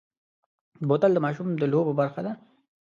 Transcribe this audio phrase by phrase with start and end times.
[0.87, 2.33] بوتل د ماشوم د لوبو برخه ده.